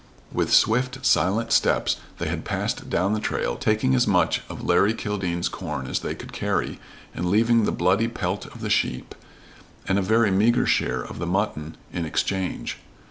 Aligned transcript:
With 0.31 0.51
swift, 0.51 1.05
silent 1.05 1.51
steps 1.51 1.97
they 2.17 2.27
had 2.27 2.43
passed 2.43 2.89
down 2.89 3.13
the 3.13 3.19
trail, 3.19 3.55
taking 3.55 3.93
as 3.93 4.07
much 4.07 4.41
of 4.49 4.63
Larry 4.63 4.95
Kildene's 4.95 5.47
corn 5.47 5.85
as 5.85 5.99
they 5.99 6.15
could 6.15 6.33
carry, 6.33 6.79
and 7.13 7.29
leaving 7.29 7.65
the 7.65 7.71
bloody 7.71 8.07
pelt 8.07 8.47
of 8.47 8.61
the 8.61 8.69
sheep 8.71 9.13
and 9.87 9.99
a 9.99 10.01
very 10.01 10.31
meager 10.31 10.65
share 10.65 11.03
of 11.03 11.19
the 11.19 11.27
mutton 11.27 11.77
in 11.93 12.03
exchange. 12.05 12.79